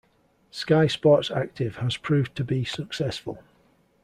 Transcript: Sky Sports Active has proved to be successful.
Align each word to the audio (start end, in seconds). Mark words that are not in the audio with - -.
Sky 0.49 0.87
Sports 0.87 1.29
Active 1.29 1.75
has 1.75 1.95
proved 1.95 2.35
to 2.35 2.43
be 2.43 2.65
successful. 2.65 3.37